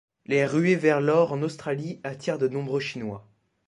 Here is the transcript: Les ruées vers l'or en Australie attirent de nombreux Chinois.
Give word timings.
Les 0.25 0.47
ruées 0.47 0.73
vers 0.77 0.99
l'or 0.99 1.31
en 1.31 1.43
Australie 1.43 2.01
attirent 2.03 2.39
de 2.39 2.47
nombreux 2.47 2.79
Chinois. 2.79 3.27